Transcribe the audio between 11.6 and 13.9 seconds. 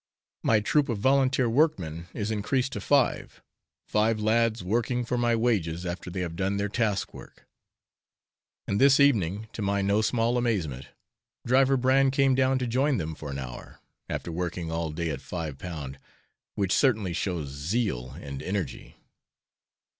Bran came down to join them for an hour,